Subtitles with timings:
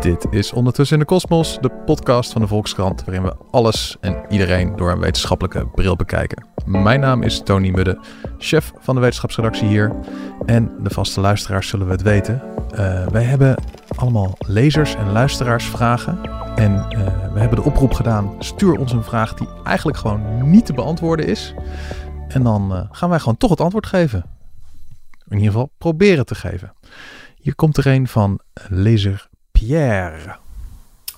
[0.00, 4.24] Dit is Ondertussen in de Kosmos, de podcast van de Volkskrant, waarin we alles en
[4.28, 6.46] iedereen door een wetenschappelijke bril bekijken.
[6.64, 7.98] Mijn naam is Tony Mudde,
[8.38, 9.92] chef van de wetenschapsredactie hier.
[10.46, 12.42] En de vaste luisteraars zullen we het weten.
[12.72, 13.56] Uh, wij hebben
[13.96, 16.20] allemaal lezers- en luisteraarsvragen.
[16.54, 20.66] En uh, we hebben de oproep gedaan: stuur ons een vraag die eigenlijk gewoon niet
[20.66, 21.54] te beantwoorden is.
[22.28, 24.24] En dan uh, gaan wij gewoon toch het antwoord geven.
[25.28, 26.72] In ieder geval proberen te geven.
[27.36, 29.29] Hier komt er een van lezer
[29.66, 30.36] Pierre.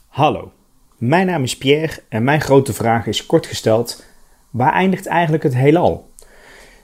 [0.09, 0.53] Hallo,
[0.99, 4.05] mijn naam is Pierre en mijn grote vraag is kort gesteld:
[4.51, 6.11] waar eindigt eigenlijk het heelal?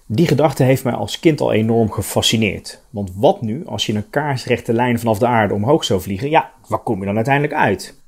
[0.07, 2.83] Die gedachte heeft mij als kind al enorm gefascineerd.
[2.91, 6.31] Want wat nu als je een kaarsrechte lijn vanaf de aarde omhoog zou vliegen?
[6.31, 8.01] Ja, waar kom je dan uiteindelijk uit?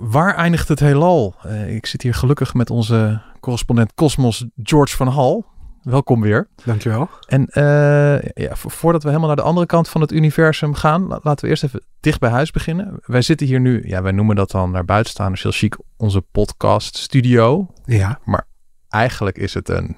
[0.00, 1.34] Waar eindigt het heelal?
[1.46, 5.44] Uh, ik zit hier gelukkig met onze correspondent Cosmos George van Hal.
[5.82, 6.48] Welkom weer.
[6.64, 7.08] Dankjewel.
[7.26, 11.44] En uh, ja, voordat we helemaal naar de andere kant van het universum gaan, laten
[11.44, 12.98] we eerst even dicht bij huis beginnen.
[13.04, 15.76] Wij zitten hier nu, ja, wij noemen dat dan naar buiten staan, dus heel chic,
[15.96, 17.66] onze podcast studio.
[17.84, 18.18] Ja.
[18.24, 18.46] Maar
[18.88, 19.96] eigenlijk is het een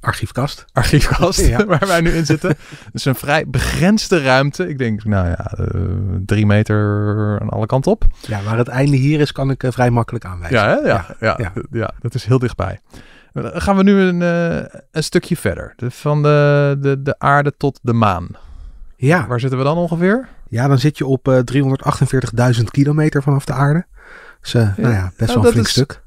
[0.00, 0.64] archiefkast.
[0.72, 1.64] Archiefkast, ja.
[1.78, 2.48] waar wij nu in zitten.
[2.48, 4.68] Het is een vrij begrensde ruimte.
[4.68, 6.76] Ik denk, nou ja, uh, drie meter
[7.40, 8.04] aan alle kanten op.
[8.20, 10.58] Ja, waar het einde hier is, kan ik uh, vrij makkelijk aanwijzen.
[10.58, 10.88] Ja, hè?
[10.88, 11.90] Ja, ja, ja, ja.
[12.00, 12.80] dat is heel dichtbij.
[13.42, 15.72] Dan gaan we nu een, uh, een stukje verder.
[15.76, 18.28] De, van de, de, de aarde tot de maan.
[18.96, 19.26] Ja.
[19.26, 20.28] Waar zitten we dan ongeveer?
[20.48, 21.38] Ja, dan zit je op uh,
[22.58, 23.86] 348.000 kilometer vanaf de aarde.
[24.40, 24.82] Dus uh, ja.
[24.82, 26.02] nou ja, best nou, wel een flink stuk.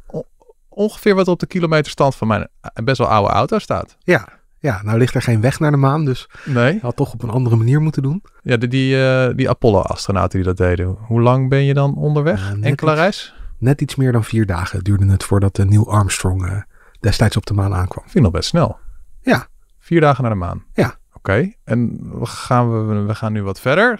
[0.69, 2.47] Ongeveer wat op de kilometerstand van mijn
[2.83, 3.97] best wel oude auto staat.
[3.99, 4.27] Ja,
[4.59, 6.79] ja, nou ligt er geen weg naar de maan, dus nee.
[6.81, 8.23] had toch op een andere manier moeten doen.
[8.43, 10.97] Ja, die, die, uh, die Apollo-astronauten die dat deden.
[10.99, 12.53] Hoe lang ben je dan onderweg?
[12.53, 13.33] Uh, Enkele iets, reis?
[13.57, 16.65] Net iets meer dan vier dagen duurde het voordat Neil Armstrong
[16.99, 18.03] destijds op de maan aankwam.
[18.03, 18.77] Vind ik nog best snel.
[19.21, 19.47] Ja.
[19.79, 20.63] Vier dagen naar de maan.
[20.73, 20.97] Ja.
[21.13, 21.57] Oké, okay.
[21.63, 23.99] en we gaan, we, we gaan nu wat verder.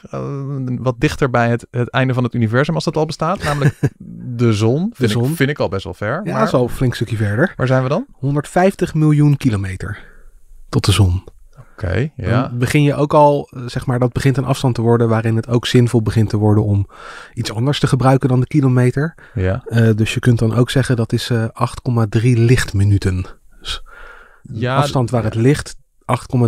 [0.80, 3.44] wat dichter bij het, het einde van het universum als dat al bestaat.
[3.44, 3.80] Namelijk
[4.41, 4.90] de zon.
[4.90, 5.30] De vind zon.
[5.30, 6.22] Ik, vind ik al best wel ver.
[6.24, 6.52] Ja, maar...
[6.52, 7.53] al een flink stukje verder.
[7.56, 8.06] Waar zijn we dan?
[8.12, 10.16] 150 miljoen kilometer
[10.69, 11.24] tot de zon.
[11.77, 12.41] Oké, okay, ja.
[12.41, 15.47] Dan begin je ook al, zeg maar, dat begint een afstand te worden waarin het
[15.47, 16.88] ook zinvol begint te worden om
[17.33, 19.15] iets anders te gebruiken dan de kilometer.
[19.33, 19.63] Ja.
[19.65, 23.25] Uh, dus je kunt dan ook zeggen dat is uh, 8,3 lichtminuten.
[23.59, 23.83] Dus
[24.41, 25.75] ja, afstand waar het licht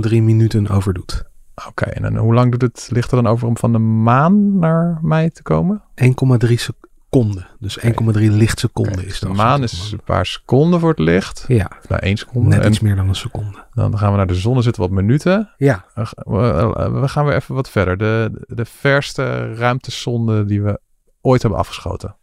[0.07, 1.23] 8,3 minuten over doet.
[1.55, 3.79] Oké, okay, en dan, hoe lang doet het licht er dan over om van de
[3.79, 5.83] maan naar mij te komen?
[6.03, 6.88] 1,3 seconden.
[7.59, 8.27] Dus 1,3 okay.
[8.27, 9.29] lichtseconden is dat.
[9.29, 11.45] De maan is een paar seconden voor het licht.
[11.47, 11.71] Ja.
[11.87, 12.49] Nou, één seconde.
[12.49, 13.65] Net en iets meer dan een seconde.
[13.73, 15.53] Dan gaan we naar de zon, er zitten wat minuten.
[15.57, 15.85] Ja.
[15.93, 17.97] We gaan weer even wat verder.
[17.97, 20.79] De, de verste ruimtesonde die we
[21.21, 22.15] ooit hebben afgeschoten.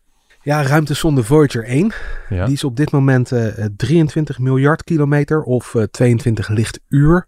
[0.47, 1.93] Ja, ruimtesonde Voyager 1.
[2.29, 2.45] Ja.
[2.45, 3.47] Die is op dit moment uh,
[3.77, 7.27] 23 miljard kilometer of uh, 22 lichtuur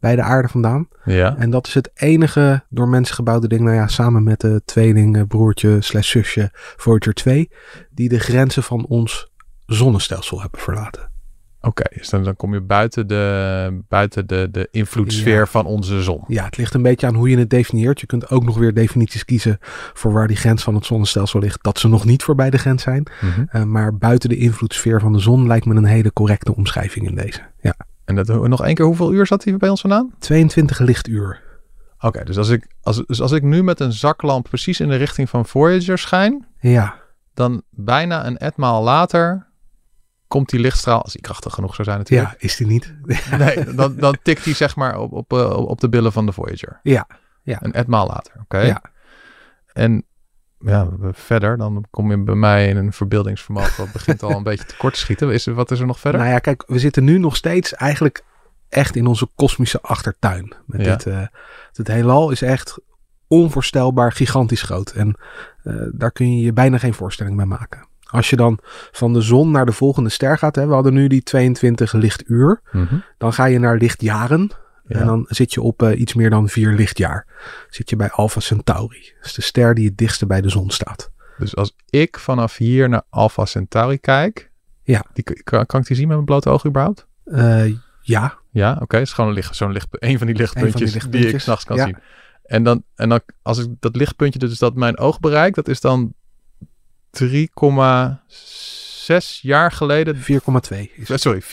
[0.00, 0.88] bij de aarde vandaan.
[1.04, 1.36] Ja.
[1.36, 5.26] En dat is het enige door mensen gebouwde ding, nou ja, samen met de tweeling,
[5.26, 7.50] broertje slash zusje Voyager 2,
[7.90, 9.32] die de grenzen van ons
[9.66, 11.07] zonnestelsel hebben verlaten.
[11.60, 15.46] Oké, okay, dus dan, dan, kom je buiten de, buiten de, de invloedssfeer Ja.
[15.46, 16.24] van onze zon.
[16.26, 18.00] Ja, het ligt een beetje aan hoe je het definieert.
[18.00, 19.58] Je kunt ook nog weer definities kiezen
[19.92, 21.62] voor waar die grens van het zonnestelsel ligt.
[21.62, 23.06] Dat ze nog niet voorbij de grens zijn.
[23.20, 23.44] Mhm.
[23.52, 27.14] Uh, maar buiten de invloedssfeer van de zon lijkt me een hele correcte omschrijving in
[27.14, 27.40] deze.
[27.60, 27.74] Ja.
[28.04, 30.12] En dat, nog één keer, hoeveel uur zat hij bij ons vandaan?
[30.18, 31.42] 22 lichtuur.
[31.96, 34.88] Oké, okay, dus, als ik, als, dus als ik nu met een zaklamp precies in
[34.88, 36.94] de richting van Voyager schijn, Ja,
[37.34, 39.46] dan bijna een etmaal later
[40.28, 42.30] komt die lichtstraal, als die krachtig genoeg zou zijn natuurlijk.
[42.30, 42.94] ja is die niet?
[43.38, 46.32] Nee, dan, dan tikt hij zeg maar op, op, uh, op de billen van de
[46.32, 46.80] Voyager.
[46.82, 47.06] Ja,
[47.42, 47.58] ja.
[47.62, 48.58] Een etmaal later, oké?
[48.58, 48.82] Ja.
[49.72, 50.04] En
[50.58, 54.64] ja, verder, dan kom je bij mij in een verbeeldingsvermogen wat begint al een beetje
[54.64, 55.30] tekort te schieten.
[55.30, 56.20] Is er, wat is er nog verder?
[56.20, 58.24] Nou ja, kijk, we zitten nu nog steeds eigenlijk
[58.68, 60.54] echt in onze kosmische achtertuin.
[60.66, 60.96] Met Ja.
[60.96, 61.26] dit, uh,
[61.72, 62.78] het heelal is echt
[63.26, 64.90] onvoorstelbaar gigantisch groot.
[64.90, 65.18] En
[65.64, 67.86] uh, daar kun je je bijna geen voorstelling bij maken.
[68.10, 68.58] Als je dan
[68.92, 72.60] van de zon naar de volgende ster gaat, hè, we hadden nu die 22 lichtuur,
[72.72, 72.94] Mhm.
[73.18, 74.50] dan ga je naar lichtjaren.
[74.86, 74.98] Ja.
[75.00, 77.26] En dan zit je op uh, iets meer dan vier lichtjaar.
[77.70, 79.12] Zit je bij Alpha Centauri.
[79.18, 81.10] Dat is de ster die het dichtste bij de zon staat.
[81.38, 84.50] Dus als ik vanaf hier naar Alpha Centauri kijk,
[84.82, 85.04] Ja.
[85.12, 87.06] die, kan, kan ik die zien met mijn blote oog überhaupt?
[87.24, 87.64] Uh,
[88.00, 88.96] ja, Ja, oké.
[88.96, 91.64] Het is gewoon een, licht, zo'n licht, een van die lichtpuntjes, die, lichtpuntjes, ik s'nachts
[91.64, 91.84] kan ja.
[91.84, 91.96] zien.
[92.44, 95.80] En dan, en dan, als ik dat lichtpuntje, dus dat mijn oog bereikt, dat is
[95.80, 96.12] dan
[97.10, 98.34] 3,6
[99.04, 100.22] zes jaar geleden, 4,2
[100.94, 101.48] is eh, sorry, 4,2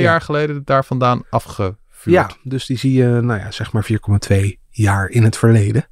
[0.00, 1.76] jaar geleden daar vandaan afgevuurd.
[2.02, 3.86] Ja, dus die zie je, nou ja, zeg maar
[4.30, 4.36] 4,2
[4.70, 5.86] jaar in het verleden.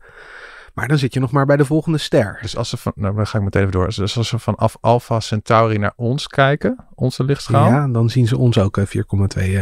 [0.74, 2.38] Maar dan zit je nog maar bij de volgende ster.
[2.42, 3.86] Dus als ze van, nou dan ga ik meteen even door.
[3.86, 8.36] Dus als ze vanaf Alpha Centauri naar ons kijken, onze lichtschaal, Ja, dan zien ze
[8.38, 9.52] ons ook eh, 4,2 eh,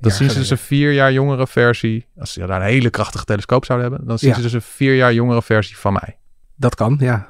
[0.00, 2.06] dan jaar zien ze dus een vier jaar jongere versie.
[2.18, 4.36] Als ze daar een hele krachtige telescoop zouden hebben, dan zien Ja.
[4.36, 6.18] ze dus een vier jaar jongere versie van mij.
[6.56, 7.28] Dat kan, ja.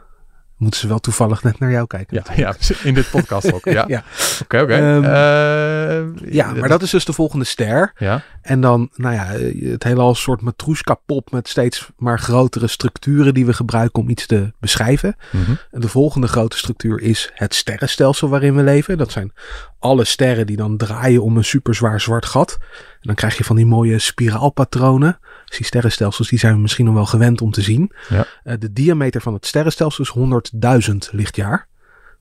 [0.59, 2.23] Moeten ze wel toevallig net naar jou kijken.
[2.27, 3.65] Ja, ja in dit podcast ook.
[3.79, 4.03] Ja, ja.
[4.43, 4.73] oké, oké.
[4.75, 7.93] Ehm, Eh, Ja, maar dat is dus de volgende ster.
[7.97, 9.25] Ja, En dan, nou ja,
[9.71, 14.27] het hele als soort matroeska-pop met steeds maar grotere structuren die we gebruiken om iets
[14.27, 15.17] te beschrijven.
[15.31, 15.53] mhm.
[15.71, 18.99] En de volgende grote structuur is het sterrenstelsel waarin we leven.
[18.99, 19.33] Dat zijn
[19.79, 22.57] alle sterren die dan draaien om een superzwaar zwart gat.
[22.61, 25.19] En dan krijg je van die mooie spiraalpatronen.
[25.57, 27.93] Die sterrenstelsels die zijn we misschien nog wel gewend om te zien.
[28.09, 28.27] Ja.
[28.43, 31.69] Eh, de diameter van het sterrenstelsel is 100.000 lichtjaar.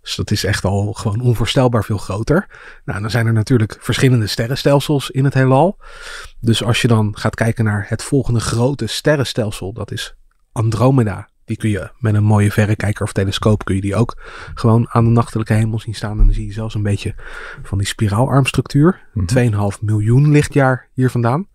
[0.02, 2.48] Dus dat is echt al gewoon onvoorstelbaar veel groter.
[2.86, 5.80] Nou, dan zijn er natuurlijk verschillende sterrenstelsels in het heelal.
[6.40, 10.16] Dus als je dan gaat kijken naar het volgende grote sterrenstelsel, dat is
[10.52, 11.30] Andromeda.
[11.46, 14.18] Die kun je met een mooie verrekijker of telescoop kun je die ook
[14.54, 16.20] gewoon aan de nachtelijke hemel zien staan.
[16.20, 17.16] En dan zie je zelfs een beetje
[17.64, 19.08] van die spiraalarmstructuur.
[19.14, 19.26] Mhm.
[19.26, 21.48] 2,5 miljoen lichtjaar hier vandaan.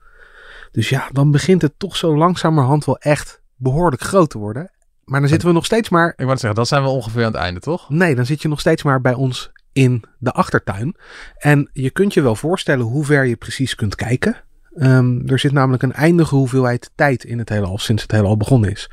[0.72, 4.70] Dus ja, dan begint het toch zo langzamerhand wel echt behoorlijk groot te worden.
[5.04, 7.32] Maar dan zitten we nog steeds maar ik wou zeggen, dan zijn we ongeveer aan
[7.32, 7.90] het einde, toch?
[7.90, 10.96] Nee, dan zit je nog steeds maar bij ons in de achtertuin.
[11.36, 14.36] En je kunt je wel voorstellen hoe ver je precies kunt kijken.
[14.74, 18.70] Ehm, er zit namelijk een eindige hoeveelheid tijd in het heelal sinds het heelal begonnen
[18.70, 18.90] is.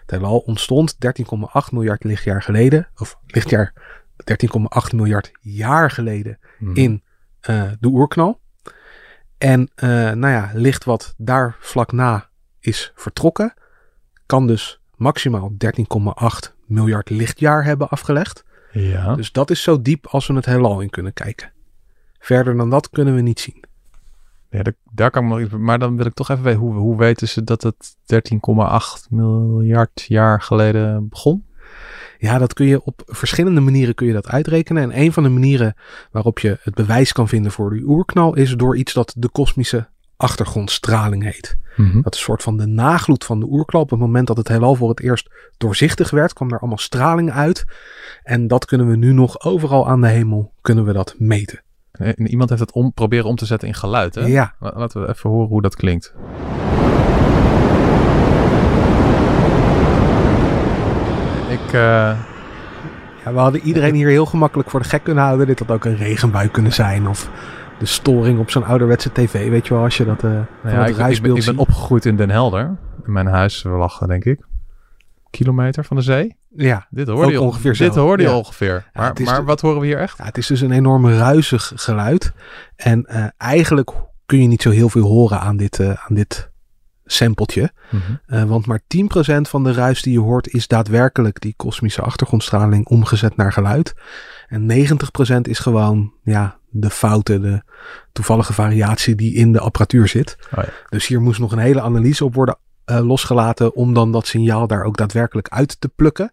[0.00, 2.88] Het heelal ontstond 13,8 miljard lichtjaar geleden.
[2.96, 3.72] Of lichtjaar
[4.24, 6.76] 13,8 miljard jaar geleden Mhm.
[6.76, 7.02] in
[7.40, 8.40] eh, de oerknal.
[9.38, 12.28] En eh, nou ja, licht wat daar vlak na
[12.60, 13.54] is vertrokken,
[14.26, 18.44] kan dus maximaal 13,8 miljard lichtjaar hebben afgelegd.
[18.72, 19.14] Ja.
[19.14, 21.52] Dus dat is zo diep als we het heelal in kunnen kijken.
[22.18, 23.64] Verder dan dat kunnen we niet zien.
[24.50, 25.50] ja daar, daar kan ik nog iets...
[25.50, 30.02] Maar dan wil ik toch even weten, hoe, hoe weten ze dat het 13,8 miljard
[30.02, 31.45] jaar geleden begon?
[32.18, 34.82] Ja, dat kun je op verschillende manieren kun je dat uitrekenen.
[34.82, 35.74] En een van de manieren
[36.10, 39.88] waarop je het bewijs kan vinden voor die oerknal is door iets dat de kosmische
[40.16, 41.56] achtergrondstraling heet.
[41.76, 42.00] Mhm.
[42.02, 43.82] Dat is een soort van de nagloed van de oerknal.
[43.82, 47.30] Op het moment dat het heelal voor het eerst doorzichtig werd, kwam er allemaal straling
[47.32, 47.64] uit.
[48.22, 51.60] En dat kunnen we nu nog overal aan de hemel kunnen we dat meten.
[51.92, 54.20] En iemand heeft het om, proberen om te zetten in geluid, hè?
[54.26, 56.14] Ja, La- Laten we even horen hoe dat klinkt.
[61.48, 65.46] Ik, eh, Ja, we hadden iedereen hier heel gemakkelijk voor de gek kunnen houden.
[65.46, 67.08] Dit had ook een regenbui kunnen zijn.
[67.08, 67.30] Of
[67.78, 69.48] de storing op zo'n ouderwetse tv.
[69.50, 71.58] Weet je wel, als je dat eh nou ja, het ik, ik, ben, ik ben
[71.58, 72.76] opgegroeid in Den Helder.
[73.06, 74.40] In mijn huis lag, denk ik,
[75.30, 76.36] kilometer van de zee.
[76.48, 76.86] Ja.
[76.90, 78.36] Dit hoorde je ongeveer Dit hoorde je ja.
[78.36, 78.90] ongeveer.
[78.92, 80.18] Maar, maar de- wat horen we hier echt?
[80.18, 82.32] ja, het is dus een enorm ruisig geluid.
[82.76, 83.90] En eh, eigenlijk
[84.26, 86.50] kun je niet zo heel veel horen aan dit, eh, aan dit
[87.06, 87.72] sampletje.
[87.90, 88.02] Mhm.
[88.26, 92.86] Eh, want maar 10% van de ruis die je hoort is daadwerkelijk die kosmische achtergrondstraling
[92.86, 93.94] omgezet naar geluid.
[94.48, 97.62] En 90% is gewoon ja, de fouten, de
[98.12, 100.36] toevallige variatie die in de apparatuur zit.
[100.56, 100.70] Oh ja.
[100.88, 104.66] Dus hier moest nog een hele analyse op worden eh, losgelaten om dan dat signaal
[104.66, 106.30] daar ook daadwerkelijk uit te plukken.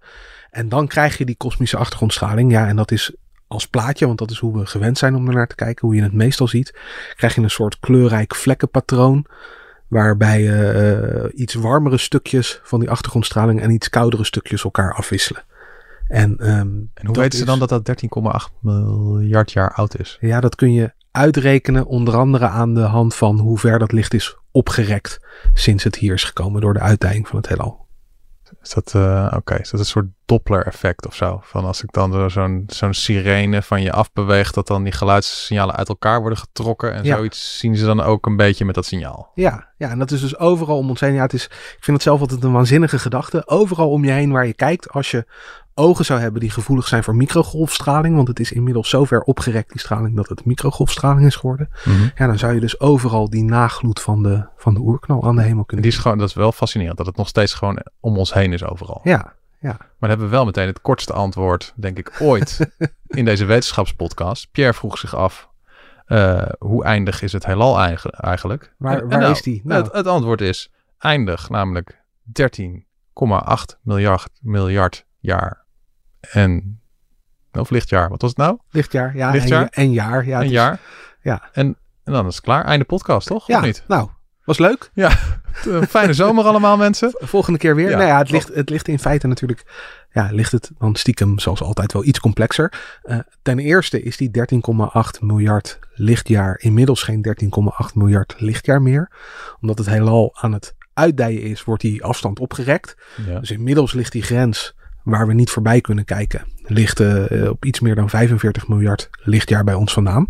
[0.50, 2.52] En dan krijg je die kosmische achtergrondstraling.
[2.52, 3.16] Ja, en dat is
[3.48, 6.04] als plaatje, want dat is hoe we gewend zijn om ernaar te kijken, hoe je
[6.04, 6.80] het meestal ziet,
[7.16, 9.26] krijg je een soort kleurrijk vlekkenpatroon.
[9.94, 15.44] Waarbij eh, eh, iets warmere stukjes van die achtergrondstraling en iets koudere stukjes elkaar afwisselen.
[16.08, 20.18] En, ehm, En hoe weten ze dan dat dat 13,8 miljard jaar oud is?
[20.22, 24.14] Ja, dat kun je uitrekenen onder andere aan de hand van hoe ver dat licht
[24.14, 25.20] is opgerekt
[25.54, 27.83] sinds het hier is gekomen door de uitdijing van het heelal.
[28.62, 31.40] Is dat, eh, oké, is dat een soort Doppler-effect of zo?
[31.44, 35.90] Van als ik dan zo'n zo'n sirene van je afbeweeg, dat dan die geluidssignalen uit
[35.90, 36.94] elkaar worden getrokken.
[36.94, 37.16] En Ja.
[37.16, 39.32] zoiets zien ze dan ook een beetje met dat signaal.
[39.36, 41.14] Ja, ja, en dat is dus overal om ons heen.
[41.14, 43.48] Ja, het is, ik vind het zelf altijd een waanzinnige gedachte.
[43.48, 45.26] Overal om je heen waar je kijkt, als je
[45.76, 49.70] ogen zou hebben die gevoelig zijn voor microgolfstraling, want het is inmiddels zo ver opgerekt,
[49.72, 51.70] die straling, dat het microgolfstraling is geworden.
[52.16, 55.42] Ja, dan zou je dus overal die nagloed van de, van de oerknal aan de
[55.42, 57.80] hemel En kunnen die is gewoon, dat is wel fascinerend, dat het nog steeds gewoon
[58.00, 59.02] om ons heen is overal.
[59.04, 62.60] Ja, Maar dan hebben we wel meteen het kortste antwoord, denk ik, ooit
[63.08, 64.52] in deze wetenschapspodcast.
[64.52, 65.50] Pierre vroeg zich af,
[66.06, 68.74] eh, hoe eindig is het heelal eigen- eigenlijk?
[68.78, 69.62] waar, En- en waar nou, is die?
[69.64, 75.63] Nou, Het, het antwoord is eindig, namelijk 13,8 miljard, miljard jaar.
[76.32, 76.82] En,
[77.52, 78.58] of lichtjaar, wat was het nou?
[78.70, 79.62] lichtjaar, ja, lichtjaar?
[79.64, 80.26] En, en jaar.
[80.26, 80.80] Ja, een is- jaar.
[81.22, 81.50] ja.
[81.54, 82.66] En, en dan is het klaar.
[82.66, 83.48] Einde podcast, toch?
[83.48, 83.84] Ja, Of niet?
[83.88, 84.10] nou,
[84.44, 84.90] Was leuk.
[84.94, 85.10] Ja,
[85.90, 87.12] fijne zomer allemaal mensen.
[87.18, 87.90] Volgende keer weer.
[87.90, 87.96] Ja.
[87.98, 89.64] nou ja, het ligt, het ligt in feite natuurlijk,
[90.12, 92.74] ja, ligt het dan stiekem zoals altijd wel iets complexer.
[93.04, 97.22] Eh, ten eerste is die 13,8 miljard lichtjaar inmiddels geen
[97.88, 99.12] 13,8 miljard lichtjaar meer.
[99.62, 102.96] Omdat het heelal aan het uitdijen is, wordt die afstand opgerekt.
[103.28, 103.40] Ja.
[103.40, 107.80] Dus inmiddels ligt die grens waar we niet voorbij kunnen kijken, ligt eh, op iets
[107.80, 110.28] meer dan 45 miljard lichtjaar bij ons vandaan.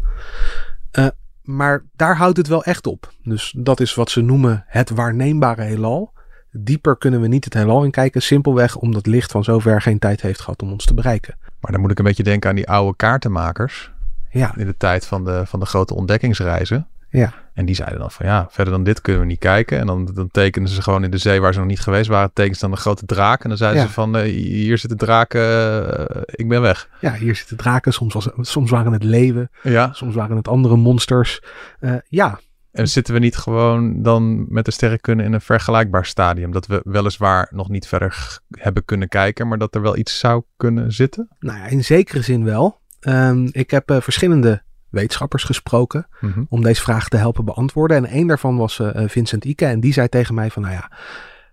[0.92, 1.08] Eh,
[1.42, 3.12] maar daar houdt het wel echt op.
[3.24, 6.14] Dus dat is wat ze noemen het waarneembare heelal.
[6.52, 10.22] Dieper kunnen we niet het heelal in kijken, simpelweg omdat licht van zover geen tijd
[10.22, 11.38] heeft gehad om ons te bereiken.
[11.60, 13.92] Maar dan moet ik een beetje denken aan die oude kaartenmakers.
[14.30, 16.88] Ja, In de tijd van de, van de grote ontdekkingsreizen.
[17.20, 19.80] Ja, En die zeiden dan van ja, verder dan dit kunnen we niet kijken.
[19.80, 22.32] En dan, dan tekenen ze gewoon in de zee waar ze nog niet geweest waren,
[22.34, 23.44] tekenen ze dan een grote draak.
[23.44, 23.88] En dan zeiden Ja.
[23.88, 26.90] ze van eh, hier zit de draak, eh, ik ben weg.
[27.02, 29.94] ja, hier zitten draken, soms, was, soms waren het leeuwen, Ja.
[29.94, 31.42] soms waren het andere monsters.
[31.80, 32.40] Eh, ja,
[32.72, 36.52] En zitten we niet gewoon dan met de sterrenkunde in een vergelijkbaar stadium?
[36.52, 40.44] Dat we weliswaar nog niet verder hebben kunnen kijken, maar dat er wel iets zou
[40.58, 41.28] kunnen zitten?
[41.40, 42.82] nou ja, in zekere zin wel.
[43.00, 46.08] Ehm, ik heb verschillende wetenschappers gesproken.
[46.20, 46.44] Mhm.
[46.50, 47.98] om deze vraag te helpen beantwoorden.
[47.98, 49.66] En een daarvan was eh, Vincent Ike.
[49.66, 50.92] En die zei tegen mij van, nou ja,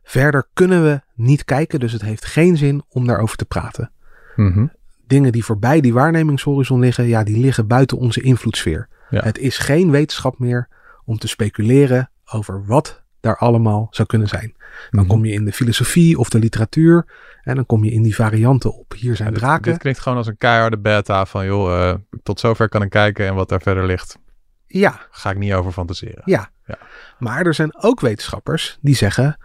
[0.03, 1.81] verder kunnen we niet kijken.
[1.81, 3.91] Dus het heeft geen zin om daarover te praten.
[4.37, 4.67] Mhm.
[5.07, 8.89] Dingen die voorbij die waarnemingshorizon liggen, ja, die liggen buiten onze invloedssfeer.
[9.11, 9.23] Ja.
[9.23, 10.69] Het is geen wetenschap meer
[11.05, 14.55] om te speculeren over wat daar allemaal zou kunnen zijn.
[14.91, 15.09] Dan Mhm.
[15.11, 17.07] kom je in de filosofie of de literatuur
[17.43, 18.93] en dan kom je in die varianten op.
[18.97, 19.63] Hier zijn Ja, dit, draken.
[19.73, 23.27] dit klinkt gewoon als een keiharde beta van joh, eh, tot zover kan ik kijken
[23.27, 24.19] en wat daar verder ligt,
[24.67, 26.23] Ja, ga ik niet over fantaseren.
[26.25, 26.51] Ja.
[26.67, 26.79] Ja.
[27.19, 29.39] Maar er zijn ook wetenschappers die zeggen: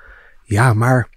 [0.44, 1.10] ja, maar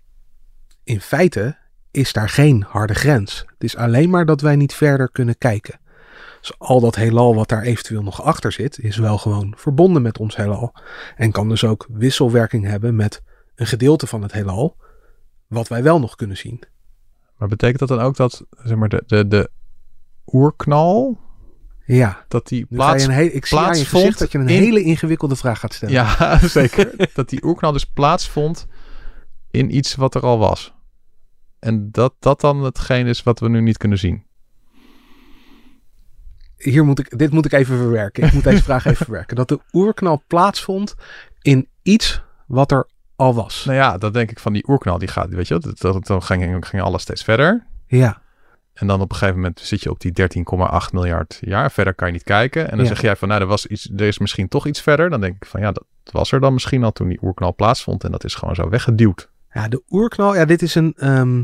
[0.85, 1.57] in feite
[1.91, 3.45] is daar geen harde grens.
[3.47, 5.81] Het is alleen maar dat wij niet verder kunnen kijken.
[6.41, 10.19] Dus al dat heelal wat daar eventueel nog achter zit, is wel gewoon verbonden met
[10.19, 10.73] ons heelal.
[11.17, 13.23] En kan dus ook wisselwerking hebben met
[13.55, 14.77] een gedeelte van het heelal,
[15.47, 16.63] wat wij wel nog kunnen zien.
[17.37, 19.51] Maar betekent dat dan ook dat zeg maar, de, de, de
[20.27, 21.19] oerknal,
[21.85, 23.05] Ja, dat die je plaats...
[23.05, 25.75] een he- ik zie aan je gezicht dat je een in- hele ingewikkelde vraag gaat
[25.75, 25.95] stellen.
[25.95, 27.11] Ja, zeker.
[27.15, 28.67] dat die oerknal dus plaatsvond
[29.51, 30.75] in iets wat er al was.
[31.59, 34.27] En dat dat dan hetgeen is wat we nu niet kunnen zien.
[36.59, 38.25] Hier moet ik, dit moet ik even verwerken.
[38.27, 39.37] Ik moet deze vraag even verwerken.
[39.37, 40.95] Dat de oerknal plaatsvond
[41.43, 43.65] in iets wat er al was.
[43.65, 46.23] Nou ja, dat denk ik van die oerknal, die gaat, weet je, dat, dat, dan
[46.23, 47.67] ging, ging alles steeds verder.
[47.87, 48.23] Ja,
[48.75, 51.71] En dan op een gegeven moment zit je op die 13,8 miljard jaar.
[51.71, 52.63] Verder kan je niet kijken.
[52.71, 52.93] En dan Ja.
[52.93, 55.11] zeg jij van, nou, er, was iets, er is misschien toch iets verder.
[55.11, 58.05] Dan denk ik van, ja, dat was er dan misschien al toen die oerknal plaatsvond.
[58.05, 59.31] En dat is gewoon zo weggeduwd.
[59.53, 60.35] Ja de oerknal.
[60.35, 61.43] Ja, dit is een, ehm,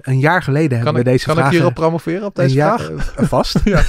[0.00, 3.14] een jaar geleden hebben we deze kan ik hierop promoveren op deze jaar, vraag?
[3.14, 3.60] eh, vast.
[3.64, 3.82] Ja.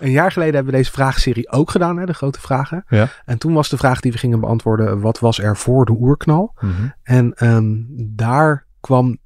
[0.00, 2.84] Een jaar geleden hebben we deze vraagserie ook gedaan, hè, de grote vragen.
[2.88, 3.08] Ja.
[3.24, 6.54] En toen was de vraag die we gingen beantwoorden, wat was er voor de oerknal?
[6.60, 6.72] Mhm.
[7.02, 9.18] En ehm, daar kwam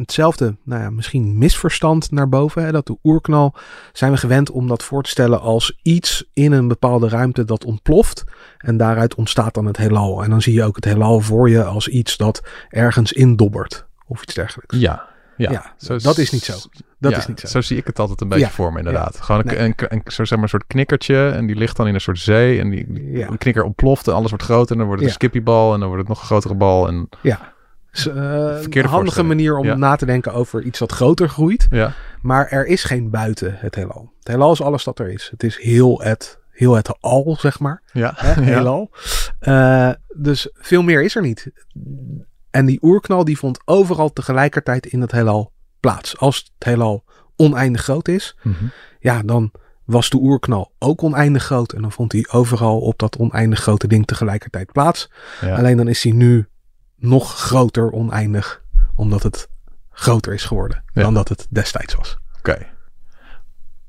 [0.00, 2.64] hetzelfde, nou ja, misschien misverstand naar boven.
[2.64, 3.54] Hè, dat de oerknal
[3.92, 7.64] zijn we gewend om dat voor te stellen als iets in een bepaalde ruimte dat
[7.64, 8.24] ontploft.
[8.58, 10.22] En daaruit ontstaat dan het heelal.
[10.24, 13.86] En dan zie je ook het heelal voor je als iets dat ergens indobbert.
[14.06, 14.76] Of iets dergelijks.
[14.76, 15.08] Ja.
[15.36, 16.52] Ja, Ja, Zo- dat is niet zo.
[16.98, 17.46] Dat ja, is niet zo.
[17.46, 19.20] Zo zie ik het altijd een beetje Ja, voor me, inderdaad.
[19.20, 21.28] Gewoon een, een, een, zo zeg maar, een soort knikkertje.
[21.28, 22.60] En die ligt dan in een soort zee.
[22.60, 24.70] En die, knikker ontploft en alles wordt groter.
[24.72, 25.72] En dan wordt het een skippiebal.
[25.74, 26.88] En dan wordt het nog een grotere bal.
[26.88, 27.49] En Ja.
[27.92, 29.74] Eh, een handige manier om Ja.
[29.76, 31.66] na te denken over iets dat groter groeit.
[31.70, 31.92] ja,
[32.22, 34.12] Maar er is geen buiten het heelal.
[34.18, 35.28] Het heelal is alles dat er is.
[35.30, 37.82] Het is heel het, heel het al, zeg maar.
[37.92, 38.12] ja.
[38.16, 38.90] Heelal.
[39.38, 41.50] Eh, dus veel meer is er niet.
[42.50, 46.18] En die oerknal die vond overal tegelijkertijd in het heelal plaats.
[46.18, 47.04] Als het heelal
[47.36, 48.64] oneindig groot is, Mhm.
[49.00, 49.52] ja, dan
[49.84, 51.72] was de oerknal ook oneindig groot.
[51.72, 55.10] En dan vond hij overal op dat oneindig grote ding tegelijkertijd plaats.
[55.40, 55.56] Ja.
[55.56, 56.48] Alleen dan is hij nu
[57.00, 58.62] nog groter oneindig,
[58.94, 59.48] omdat het
[59.90, 61.02] groter is geworden Ja.
[61.02, 62.16] dan dat het destijds was.
[62.38, 62.66] Oké.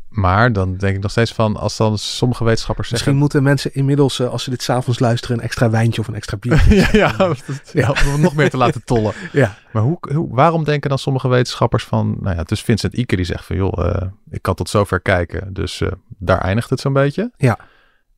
[0.09, 3.31] Maar dan denk ik nog steeds van, als dan sommige wetenschappers Misschien zeggen...
[3.31, 6.37] moeten mensen inmiddels, eh, als ze dit s'avonds luisteren, een extra wijntje of een extra
[6.37, 6.75] biertje.
[6.81, 9.13] ja, ja, dat- ja, om het nog meer te laten tollen.
[9.31, 9.57] ja.
[9.71, 12.17] Maar hoe, hoe, waarom denken dan sommige wetenschappers van...
[12.19, 13.55] Nou ja, dus Vincent Ike die zegt van...
[13.55, 15.53] joh, eh, ik kan tot zover kijken.
[15.53, 17.31] Dus eh, daar eindigt het zo'n beetje.
[17.37, 17.57] Ja.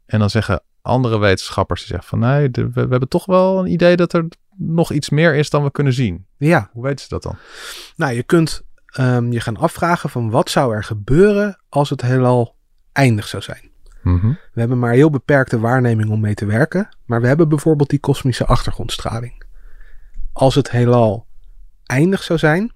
[0.06, 2.20] En dan zeggen andere wetenschappers die zeggen van...
[2.20, 5.50] nee, de- we, we hebben toch wel een idee dat er nog iets meer is
[5.50, 6.26] dan we kunnen zien.
[6.38, 7.36] ja, Hoe weten ze dat dan?
[7.96, 12.56] nou je kunt ehm, je gaan afvragen van wat zou er gebeuren als het heelal
[12.92, 13.72] eindig zou zijn.
[14.02, 14.28] Mhm.
[14.28, 18.00] We hebben maar heel beperkte waarneming om mee te werken, maar we hebben bijvoorbeeld die
[18.00, 19.44] kosmische achtergrondstraling.
[20.34, 21.26] Als het heelal
[21.86, 22.74] eindig zou zijn,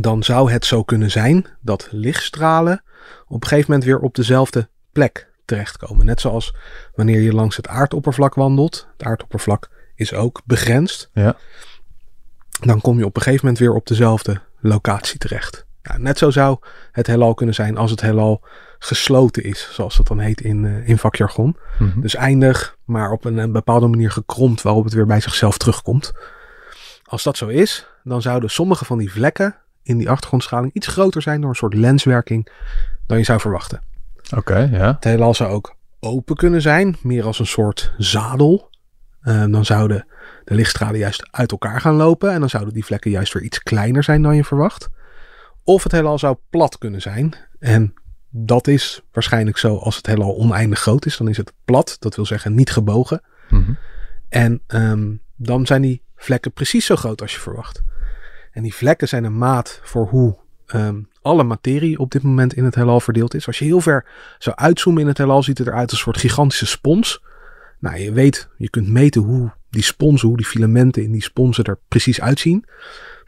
[0.00, 2.82] dan zou het zo kunnen zijn dat lichtstralen
[3.26, 6.06] op een gegeven moment weer op dezelfde plek terechtkomen.
[6.06, 6.54] Net zoals
[6.94, 8.88] wanneer je langs het aardoppervlak wandelt.
[8.92, 11.10] Het aardoppervlak is ook begrensd.
[11.12, 11.36] Ja.
[12.60, 15.66] Dan kom je op een gegeven moment weer op dezelfde locatie terecht.
[15.82, 16.58] Ja, net zo zou
[16.92, 18.44] het heelal kunnen zijn als het heelal
[18.78, 21.56] gesloten is, zoals dat dan heet in, uh, in vakjargon.
[21.78, 22.00] Mhm.
[22.00, 26.12] Dus eindig, maar op een, een bepaalde manier gekromd waarop het weer bij zichzelf terugkomt.
[27.04, 31.22] Als dat zo is, dan zouden sommige van die vlekken in die achtergrondstraling iets groter
[31.22, 32.48] zijn door een soort lenswerking
[33.06, 33.80] dan je zou verwachten.
[34.36, 34.94] Oké, ja.
[34.94, 38.69] Het heelal zou ook open kunnen zijn, meer als een soort zadel.
[39.20, 40.06] Eh, dan zouden
[40.44, 43.62] de lichtstralen juist uit elkaar gaan lopen en dan zouden die vlekken juist weer iets
[43.62, 44.88] kleiner zijn dan je verwacht.
[45.64, 47.94] Of het heelal zou plat kunnen zijn en
[48.30, 51.16] dat is waarschijnlijk zo als het heelal oneindig groot is.
[51.16, 53.22] Dan is het plat, dat wil zeggen niet gebogen.
[53.48, 53.72] Mhm.
[54.28, 57.82] En ehm, dan zijn die vlekken precies zo groot als je verwacht.
[58.52, 62.64] En die vlekken zijn een maat voor hoe ehm, alle materie op dit moment in
[62.64, 63.46] het heelal verdeeld is.
[63.46, 64.06] Als je heel ver
[64.38, 67.22] zou uitzoomen in het heelal, ziet het eruit als een soort gigantische spons.
[67.80, 71.64] Nou, je weet, je kunt meten hoe die sponsen, hoe die filamenten in die sponsen
[71.64, 72.64] er precies uitzien.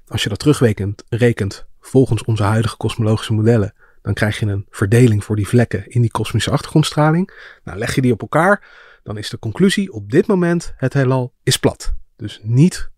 [0.07, 5.25] Als je dat terugrekent rekent, volgens onze huidige kosmologische modellen, dan krijg je een verdeling
[5.25, 7.33] voor die vlekken in die kosmische achtergrondstraling.
[7.65, 8.67] Nou, leg je die op elkaar,
[9.03, 11.95] dan is de conclusie op dit moment het heelal is plat.
[12.17, 12.91] Dus niet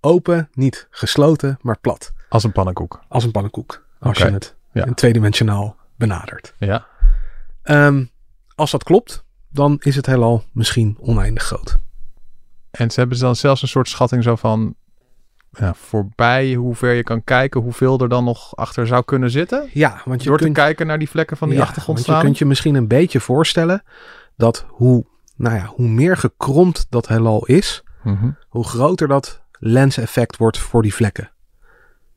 [0.00, 2.12] open, niet gesloten, maar plat.
[2.28, 3.04] Als een pannenkoek.
[3.08, 3.84] Als een pannenkoek.
[3.98, 4.84] Als je het ja.
[4.94, 6.54] tweedimensionaal benadert.
[6.58, 6.86] Ja.
[7.62, 8.04] Ehm,
[8.54, 9.24] als dat klopt,
[9.56, 11.76] dan is het heelal misschien oneindig groot.
[12.70, 14.74] En ze hebben dan zelfs een soort schatting zo van...
[15.50, 19.68] Ja, voorbij hoe ver je kan kijken, hoeveel er dan nog achter zou kunnen zitten.
[19.72, 22.18] Ja, want je Door te kunt, kijken naar die vlekken van die ja, want je
[22.18, 23.82] kunt je misschien een beetje voorstellen
[24.36, 28.30] dat hoe, nou ja, hoe meer gekromd dat heelal is, Mhm.
[28.48, 31.30] hoe groter dat lenseffect wordt voor die vlekken.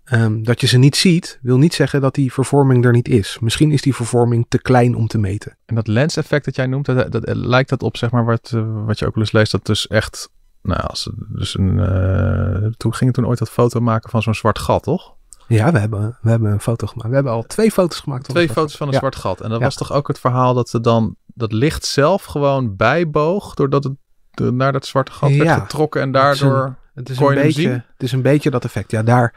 [0.10, 3.38] Ehm, dat je ze niet ziet, wil niet zeggen dat die vervorming er niet is.
[3.39, 5.58] Misschien is die vervorming te klein om te meten.
[5.66, 8.86] En dat lenseffect dat jij noemt, dat, dat, lijkt dat op zeg maar wat, eh,
[8.86, 10.30] wat je ook wel eens leest, dat dus echt,
[10.62, 14.60] nou als dus een, eh, toen ging toen ooit dat foto maken van zo'n zwart
[14.60, 15.13] gat, toch?
[15.48, 17.10] Ja, we hebben, we hebben een foto gemaakt.
[17.10, 18.25] We hebben al twee foto's gemaakt.
[18.25, 19.00] van Twee foto's van een Ja.
[19.00, 19.42] zwart gat.
[19.42, 19.63] En dat Ja.
[19.66, 23.94] was toch ook het verhaal dat ze dan dat licht zelf gewoon bijboog, doordat het
[24.32, 26.76] de- naar dat zwarte gat werd getrokken en Het is een- daardoor.
[26.93, 28.91] Het is, een beetje, het is een beetje dat effect.
[28.91, 29.34] Ja, daar.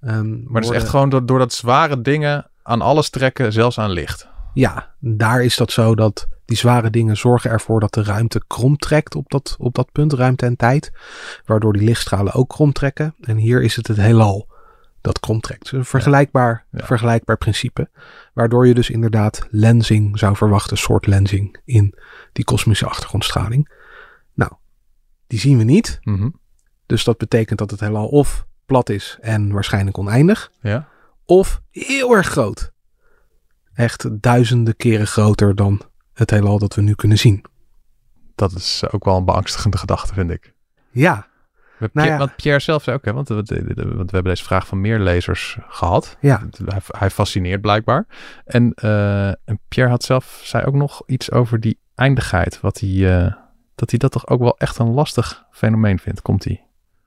[0.00, 3.78] Ehm, Maar het is echt gewoon door, door dat zware dingen aan alles trekken, zelfs
[3.78, 4.28] aan licht.
[4.54, 8.76] Ja, daar is dat zo dat die zware dingen zorgen ervoor dat de ruimte krom
[8.76, 10.92] trekt op dat, op dat punt, ruimte en tijd.
[11.44, 13.14] Waardoor die lichtstralen ook krom trekken.
[13.20, 14.48] En hier is het het heelal
[15.00, 15.62] dat krom trekt.
[15.62, 16.86] Dus een vergelijkbaar, Ja.
[16.86, 17.90] vergelijkbaar principe.
[18.34, 21.94] Waardoor je dus inderdaad lensing zou verwachten, soort lensing in
[22.32, 23.72] die kosmische achtergrondstraling.
[24.34, 24.52] Nou,
[25.26, 25.98] die zien we niet.
[26.02, 26.28] Mhm.
[26.86, 30.50] Dus dat betekent dat het heelal of plat is en waarschijnlijk oneindig.
[30.60, 30.88] Ja.
[31.24, 32.72] Of heel erg groot.
[33.74, 35.80] Echt duizenden keren groter dan
[36.12, 37.44] het heelal dat we nu kunnen zien.
[38.34, 40.54] Dat is ook wel een beangstigende gedachte, vind ik.
[40.90, 41.26] Ja,
[41.92, 42.18] Nou ja.
[42.18, 43.34] Want Pierre zelf zei ook, hè, want, we-
[43.74, 46.16] want we hebben deze vraag van meer lezers gehad.
[46.20, 46.42] ja.
[46.64, 48.06] Hij, hij fascineert blijkbaar.
[48.44, 52.60] En, eh, en Pierre had zelf, zei ook nog iets over die eindigheid.
[52.60, 53.34] Wat hij, eh,
[53.74, 56.22] dat hij dat toch ook wel echt een lastig fenomeen vindt.
[56.22, 56.65] Komt hij?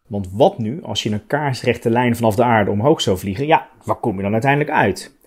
[0.10, 3.48] Want wat nu als je een kaarsrechte lijn vanaf de aarde omhoog zou vliegen?
[3.48, 5.18] Ja, waar kom je dan uiteindelijk uit?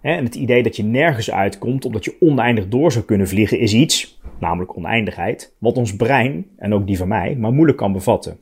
[0.00, 3.72] En het idee dat je nergens uitkomt omdat je oneindig door zou kunnen vliegen is
[3.72, 8.38] iets, namelijk oneindigheid, wat ons brein, en ook die van mij, maar moeilijk kan bevatten.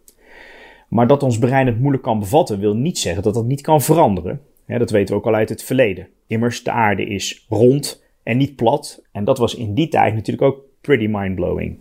[0.89, 3.83] Maar dat ons brein het moeilijk kan bevatten wil niet zeggen dat dat niet kan
[3.83, 4.41] veranderen.
[4.67, 6.09] Dat weten we ook al uit het verleden.
[6.27, 9.03] Immers, de aarde is rond en niet plat.
[9.13, 11.79] En dat was in die tijd natuurlijk ook pretty mindblowing.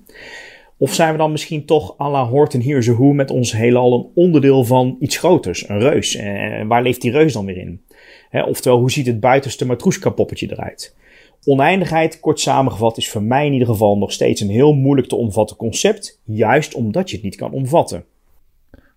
[0.78, 3.94] Of zijn we dan misschien toch à la Horton Hears a Who met ons heelal
[3.94, 6.16] een onderdeel van iets groters, een reus?
[6.16, 7.82] En waar leeft die reus dan weer in?
[8.30, 10.96] Hè, oftewel, hoe ziet het buitenste matroeska-poppetje eruit?
[11.44, 15.16] Oneindigheid, kort samengevat, is voor mij in ieder geval nog steeds een heel moeilijk te
[15.16, 18.06] omvatten concept, juist omdat je het niet kan omvatten.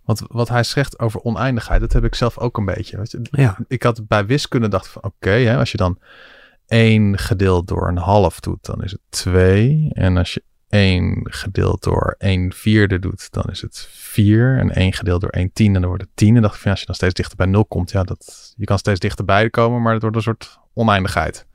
[0.05, 2.97] Want wat hij zegt over oneindigheid, dat heb ik zelf ook een beetje.
[2.97, 3.21] Weet je.
[3.31, 3.59] Ja.
[3.69, 5.99] Ik had bij wiskunde dacht van oké, hè, als je dan
[6.67, 9.91] 1 gedeeld door een half doet, dan is het 2.
[9.93, 14.59] En als je 1 gedeeld door 1 vierde doet, dan is het 4.
[14.59, 16.37] En 1 gedeeld door 1 tiende, dan wordt het 10.
[16.37, 18.55] En dacht ik van ja, als je dan steeds dichter bij 0 komt, ja, dat,
[18.57, 21.47] je kan steeds dichterbij komen, maar het wordt een soort oneindigheid.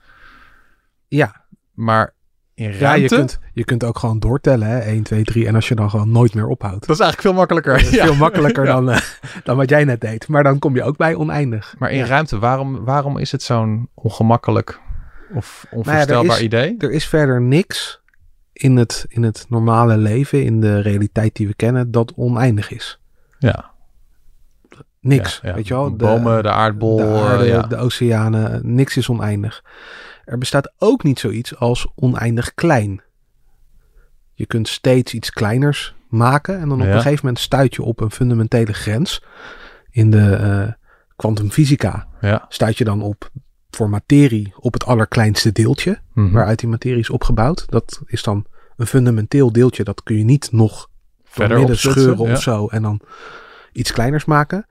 [1.08, 2.14] Ja, Maar
[2.54, 4.68] in ja ruimte, je, kunt, je kunt ook gewoon doortellen.
[4.68, 4.80] Hè?
[4.80, 5.48] 1, 2, 3.
[5.48, 6.88] En als je dan gewoon nooit meer ophoudt.
[6.88, 7.84] dat is eigenlijk veel makkelijker.
[7.96, 8.06] Ja.
[8.06, 8.74] veel makkelijker Ja.
[8.74, 9.00] dan, eh,
[9.44, 10.28] dan wat jij net deed.
[10.28, 11.76] Maar dan kom je ook bij oneindig.
[11.78, 12.06] Maar in Ja.
[12.06, 14.80] ruimte, waarom, waarom is het zo'n ongemakkelijk
[15.34, 16.76] of onvoorstelbaar is- idee?
[16.78, 18.02] Er is verder niks
[18.56, 23.00] in het, in het normale leven, in de realiteit die we kennen, dat oneindig is.
[23.40, 23.74] Ja.
[25.00, 25.56] Niks, Ja, ja.
[25.56, 25.90] weet je wel.
[25.90, 27.62] De- Bomen, de aardbol, de aarde, ja.
[27.62, 29.64] de oceanen, niks is oneindig.
[30.26, 33.02] er bestaat ook niet zoiets als oneindig klein.
[34.34, 38.00] Je kunt steeds iets kleiners maken en dan op een gegeven moment stuit je op
[38.00, 39.24] een fundamentele grens.
[39.90, 40.72] In de eh,
[41.16, 42.46] kwantumfysica Ja.
[42.50, 43.30] stuit je dan op
[43.76, 46.32] voor materie op het allerkleinste deeltje Mhm.
[46.32, 47.66] waaruit die materie is opgebouwd.
[47.70, 48.46] Dat is dan
[48.78, 49.84] een fundamenteel deeltje.
[49.84, 50.90] Dat kun je niet nog
[51.24, 52.34] Verder midden scheuren ja.
[52.34, 53.02] of zo en dan
[53.72, 54.66] iets kleiners maken.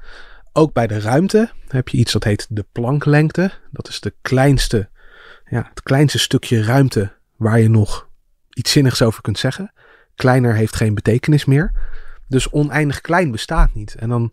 [0.53, 3.51] Ook bij de ruimte heb je iets dat heet de Plancklengte.
[3.71, 4.89] Dat is de kleinste,
[5.51, 8.09] ja, het kleinste stukje ruimte waar je nog
[8.51, 9.73] iets zinnigs over kunt zeggen.
[10.15, 11.73] Kleiner heeft geen betekenis meer.
[12.29, 13.95] Dus oneindig klein bestaat niet.
[13.95, 14.33] En dan,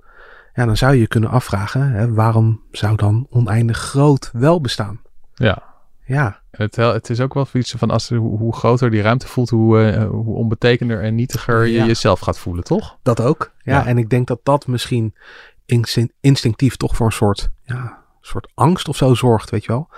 [0.54, 5.02] ja, dan zou je je kunnen afvragen, hè, waarom zou dan oneindig groot wel bestaan?
[5.34, 5.70] Ja.
[6.06, 9.50] Ja, Het, het is ook wel iets van als, hoe, hoe groter die ruimte voelt,
[9.50, 11.86] hoe, eh, hoe onbetekender en nietiger je Ja.
[11.86, 12.98] jezelf gaat voelen, toch?
[13.04, 13.52] Dat ook.
[13.64, 13.86] Ja, Ja.
[13.86, 15.16] en ik denk dat dat misschien
[15.66, 19.90] instin- instinctief toch voor een soort, ja, soort angst of zo zorgt, weet je wel.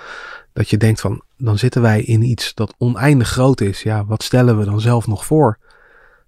[0.53, 3.83] Dat je denkt van, dan zitten wij in iets dat oneindig groot is.
[3.83, 5.57] Ja, wat stellen we dan zelf nog voor?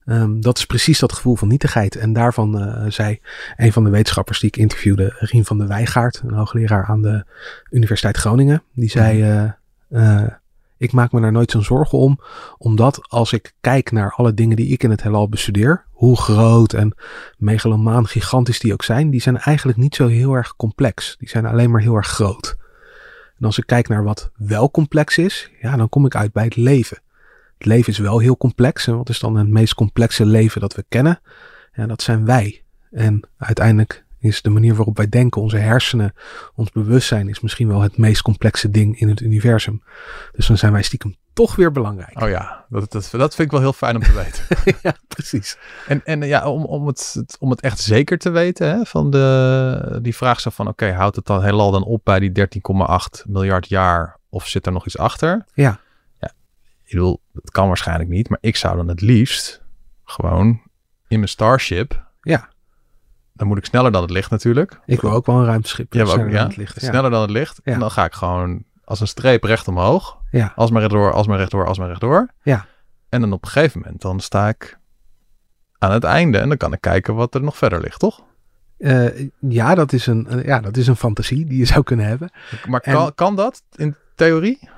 [0.06, 1.96] Ehm, dat is precies dat gevoel van nietigheid.
[1.96, 3.20] En daarvan eh, zei
[3.56, 7.26] een van de wetenschappers die ik interviewde, Rien van der Wijgaard, een hoogleraar aan de
[7.70, 8.64] Universiteit Groningen.
[8.74, 10.28] Die zei, eh, eh,
[10.78, 12.20] ik maak me daar nooit zo'n zorgen om,
[12.58, 16.74] omdat als ik kijk naar alle dingen die ik in het heelal bestudeer, hoe groot
[16.74, 16.96] en
[17.38, 21.16] megalomaan gigantisch die ook zijn, die zijn eigenlijk niet zo heel erg complex.
[21.20, 22.58] Die zijn alleen maar heel erg groot.
[23.40, 26.44] En als ik kijk naar wat wel complex is, ja, dan kom ik uit bij
[26.44, 26.98] het leven.
[27.58, 28.88] Het leven is wel heel complex.
[28.88, 31.22] En wat is dan het meest complexe leven dat we kennen?
[31.74, 32.64] Ja, dat zijn wij.
[32.92, 36.14] En uiteindelijk is de manier waarop wij denken, onze hersenen,
[36.56, 39.84] ons bewustzijn, is misschien wel het meest complexe ding in het universum.
[40.32, 42.22] Dus dan zijn wij stiekem toch weer belangrijk.
[42.22, 44.76] Oh ja, dat, dat, dat vind ik wel heel fijn om te weten.
[44.82, 45.58] ja, precies.
[45.88, 50.00] En, en ja, om, om, het, om het echt zeker te weten, hè, van de,
[50.02, 52.48] die vraag zo van, oké, houdt het dan heelal dan op bij die
[53.20, 55.46] 13,8 miljard jaar of zit er nog iets achter?
[55.54, 55.80] Ja.
[56.86, 56.92] Ja.
[56.92, 59.64] Ik bedoel, dat kan waarschijnlijk niet, maar ik zou dan het liefst
[60.04, 60.62] gewoon
[61.08, 62.50] in mijn Starship, Ja,
[63.34, 64.80] dan moet ik sneller dan het licht natuurlijk.
[64.86, 65.94] ik wil ook wel een ruimteschip.
[65.94, 66.82] Ja, maar ook, sneller dan ja, het licht.
[66.82, 66.88] Ja.
[66.88, 67.60] sneller dan het licht.
[67.64, 67.74] Ja.
[67.74, 70.18] En dan ga ik gewoon als een streep recht omhoog.
[70.32, 70.54] Ja.
[70.56, 72.30] Alsmaar rechtdoor, alsmaar rechtdoor, alsmaar rechtdoor.
[72.44, 72.66] Ja.
[73.10, 74.78] En dan op een gegeven moment, dan sta ik
[75.78, 76.38] aan het einde.
[76.38, 78.24] En dan kan ik kijken wat er nog verder ligt, toch?
[78.78, 82.06] Eh, ja, dat is een, eh, ja, dat is een fantasie die je zou kunnen
[82.06, 82.30] hebben.
[82.68, 84.70] Maar En- kan, kan dat in theorie?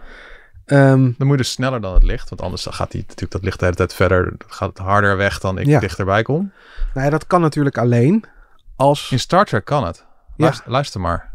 [0.67, 2.29] Ehm, Dan moet je dus sneller dan het licht.
[2.29, 4.33] Want anders gaat die, natuurlijk dat licht de hele tijd verder.
[4.47, 5.79] Gaat het harder weg dan ik Ja.
[5.79, 6.51] dichterbij kom.
[6.93, 8.23] nou ja, dat kan natuurlijk alleen
[8.75, 9.11] als...
[9.11, 9.97] In Star Trek kan het.
[10.35, 10.43] Ja.
[10.45, 11.29] Luister, luister maar.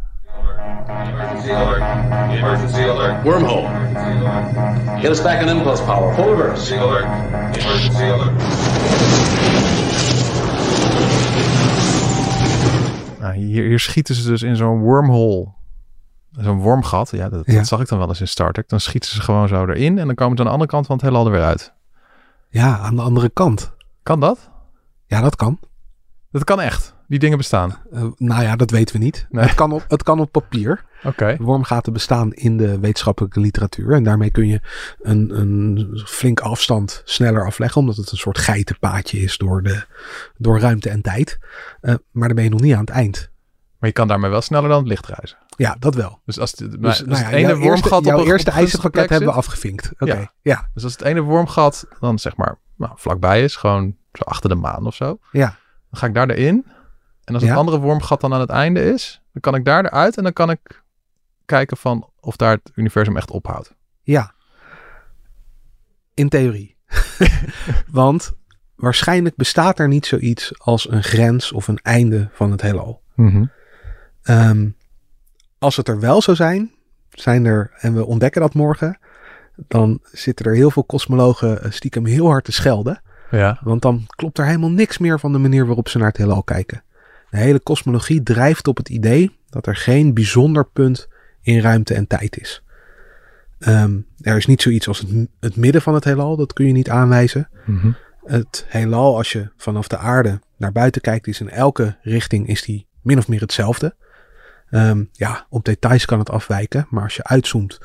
[1.07, 1.83] Emergency alert.
[2.33, 3.23] Emergency alert.
[3.23, 3.69] Wormhole.
[5.01, 6.15] Get us back in impulse power.
[6.15, 6.75] Full reverse.
[6.75, 7.57] Emergency alert.
[7.57, 8.33] Emergency alert.
[13.21, 15.47] Nou, hier, hier schieten ze dus in zo'n wormhole.
[16.39, 17.11] Zo'n wormgat.
[17.11, 17.55] Ja dat, Ja.
[17.55, 18.69] dat zag ik dan wel eens in Star Trek.
[18.69, 19.99] Dan schieten ze gewoon zo erin.
[19.99, 21.73] En dan komen ze aan de andere kant van het heelal er weer uit.
[22.49, 23.73] Ja, aan de andere kant.
[24.03, 24.51] Kan dat?
[25.07, 25.59] Ja, dat kan.
[26.31, 26.95] Dat kan echt.
[27.09, 27.79] Die dingen bestaan.
[27.93, 29.27] Eh, nou ja, dat weten we niet.
[29.31, 29.45] Nee.
[29.45, 30.85] Het, kan op, het kan op papier.
[31.05, 31.37] Oké.
[31.41, 33.93] Wormgaten bestaan in de wetenschappelijke literatuur.
[33.93, 34.61] En daarmee kun je
[35.01, 37.81] een, een flink afstand sneller afleggen.
[37.81, 39.85] Omdat het een soort geitenpaadje is door, de,
[40.37, 41.39] door ruimte en tijd.
[41.81, 43.31] Eh, maar dan ben je nog niet aan het eind.
[43.79, 45.39] Maar je kan daarmee wel sneller dan het licht reizen.
[45.63, 46.21] Ja, dat wel.
[46.25, 48.23] Dus als, het, Dus, nou ja, het ene eerste, wormgat jouw op een, eerste op
[48.23, 49.91] een gunstige ijzerpakket hebben we afgevinkt.
[49.99, 50.33] Oké, Ja.
[50.43, 50.69] ja.
[50.75, 54.55] Dus als het ene wormgat dan zeg maar nou, vlakbij is, gewoon zo achter de
[54.55, 55.19] maan of zo.
[55.33, 55.47] Ja.
[55.91, 56.67] Dan ga ik daar erin.
[57.25, 60.17] En als het andere wormgat dan aan het einde is, dan kan ik daar eruit
[60.17, 60.83] en dan kan ik
[61.45, 63.75] kijken van of daar het universum echt ophoudt.
[64.03, 64.35] Ja.
[66.15, 66.77] In theorie.
[67.91, 68.33] Want
[68.75, 73.03] waarschijnlijk bestaat er niet zoiets als een grens of een einde van het heelal.
[74.23, 74.69] Ehm,
[75.63, 76.71] als het er wel zou zijn,
[77.11, 78.99] zijn er, en we ontdekken dat morgen,
[79.57, 83.03] dan zitten er heel veel kosmologen eh, stiekem heel hard te schelden.
[83.31, 83.61] Ja.
[83.63, 86.43] Want dan klopt er helemaal niks meer van de manier waarop ze naar het heelal
[86.43, 86.83] kijken.
[87.31, 91.09] De hele kosmologie drijft op het idee dat er geen bijzonder punt
[91.43, 92.63] in ruimte en tijd is.
[93.59, 96.73] Ehm, er is niet zoiets als het, het midden van het heelal, dat kun je
[96.73, 97.49] niet aanwijzen.
[97.67, 97.91] Mhm.
[98.25, 102.63] Het heelal, als je vanaf de aarde naar buiten kijkt, is in elke richting is
[102.63, 103.95] die min of meer hetzelfde.
[104.73, 107.79] Ehm, ja, op details kan het afwijken, maar als je uitzoomt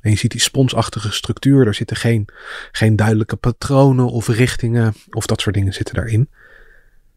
[0.00, 2.28] en je ziet die sponsachtige structuur, er zitten geen,
[2.72, 6.30] geen duidelijke patronen of richtingen of dat soort dingen zitten daarin.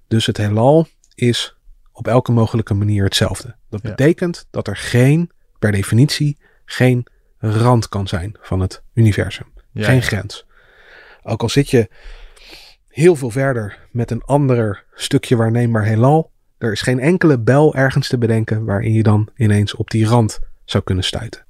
[0.08, 1.56] Dus het heelal is
[1.92, 3.56] op elke mogelijke manier hetzelfde.
[3.70, 3.90] Dat Ja.
[3.90, 7.06] betekent dat er geen, per definitie, geen
[7.38, 9.46] rand kan zijn van het universum.
[9.72, 10.46] Ja, geen grens.
[11.24, 11.90] Ook al zit je
[12.88, 18.08] heel veel verder met een ander stukje waarneembaar heelal, er is geen enkele bel ergens
[18.08, 21.46] te bedenken waarin je dan ineens op die rand zou kunnen stuiten.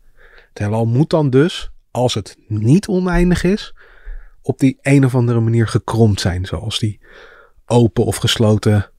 [0.49, 3.73] Het heelal moet dan dus, als het niet oneindig is,
[4.41, 6.45] op die een of andere manier gekromd zijn.
[6.45, 6.99] Zoals die
[7.65, 8.89] open of gesloten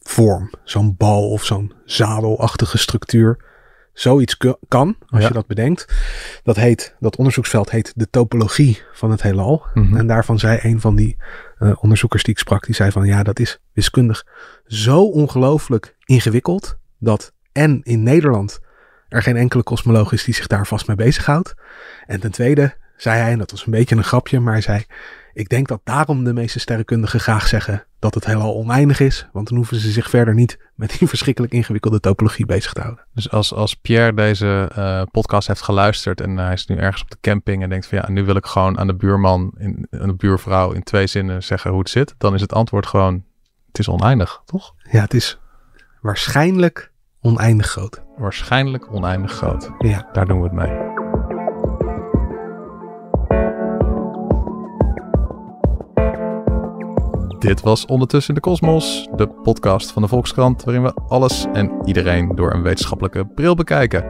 [0.00, 0.50] vorm.
[0.64, 3.44] Zo'n bal of zo'n zadelachtige structuur.
[3.92, 4.36] Zoiets
[4.68, 5.26] kan, als Ja.
[5.28, 5.94] je dat bedenkt.
[6.42, 9.66] Dat, heet, dat onderzoeksveld heet de topologie van het heelal.
[9.74, 9.96] Mhm.
[9.96, 11.16] En daarvan zei een van die
[11.58, 14.26] eh, onderzoekers die ik sprak, die zei van ja, dat is wiskundig
[14.66, 18.60] zo ongelooflijk ingewikkeld dat en in Nederland
[19.08, 21.54] er geen enkele kosmoloog is die zich daar vast mee bezighoudt.
[22.06, 24.84] En ten tweede zei hij, en dat was een beetje een grapje, maar hij zei,
[25.34, 29.48] ik denk dat daarom de meeste sterrenkundigen graag zeggen dat het heelal oneindig is, want
[29.48, 33.04] dan hoeven ze zich verder niet met die verschrikkelijk ingewikkelde topologie bezig te houden.
[33.14, 37.10] Dus als, als Pierre deze eh, podcast heeft geluisterd en hij is nu ergens op
[37.10, 40.08] de camping en denkt van ja, nu wil ik gewoon aan de buurman, in, aan
[40.08, 43.24] de buurvrouw in twee zinnen zeggen hoe het zit, dan is het antwoord gewoon,
[43.66, 44.74] het is oneindig, toch?
[44.90, 45.38] Ja, het is
[46.00, 48.02] waarschijnlijk oneindig groot.
[48.16, 49.70] Waarschijnlijk oneindig groot.
[49.78, 50.08] Ja.
[50.12, 50.91] Daar doen we het mee.
[57.42, 62.34] Dit was Ondertussen de Kosmos, de podcast van de Volkskrant, waarin we alles en iedereen
[62.34, 64.04] door een wetenschappelijke bril bekijken.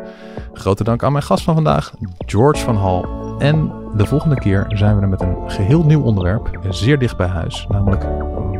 [0.52, 3.04] Grote dank aan mijn gast van vandaag, George van Hal.
[3.38, 7.26] En de volgende keer zijn we er met een geheel nieuw onderwerp, zeer dicht bij
[7.26, 8.06] huis, namelijk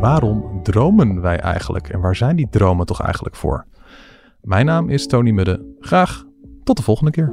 [0.00, 3.66] waarom dromen wij eigenlijk en waar zijn die dromen toch eigenlijk voor?
[4.40, 5.74] Mijn naam is Tony Mudde.
[5.80, 6.24] Graag
[6.64, 7.32] tot de volgende keer.